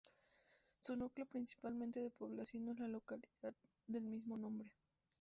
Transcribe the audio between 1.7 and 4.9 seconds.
de población es la localidad del mismo nombre.